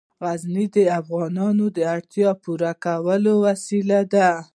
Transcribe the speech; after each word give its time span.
غزني 0.23 0.65
د 0.75 0.77
افغانانو 0.99 1.65
د 1.77 1.79
اړتیاوو 1.95 2.37
د 2.39 2.41
پوره 2.43 2.71
کولو 2.85 3.33
وسیله 3.47 3.99
ده. 4.13 4.29